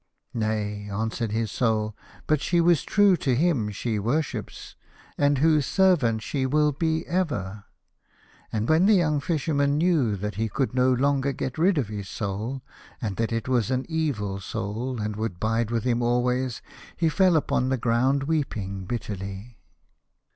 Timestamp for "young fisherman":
8.95-9.77